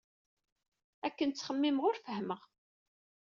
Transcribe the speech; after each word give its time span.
Akken 1.07 1.29
ttxemmimeɣ 1.31 1.83
i 1.85 1.87
ur 1.89 1.95
fehhmeɣ. 2.03 2.41